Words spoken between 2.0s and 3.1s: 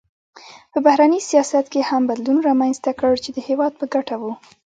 بدلون رامنځته